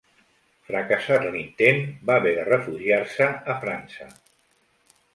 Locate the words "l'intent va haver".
1.35-2.33